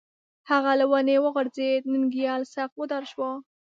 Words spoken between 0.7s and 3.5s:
له ونې وغورځېد، ننگيال سخت وډار شو